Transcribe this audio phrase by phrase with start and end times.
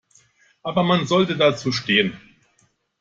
[0.63, 2.19] Aber man sollte dazu stehen.